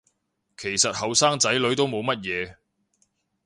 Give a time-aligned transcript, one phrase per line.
[0.57, 2.55] 其實後生仔女都冇乜嘢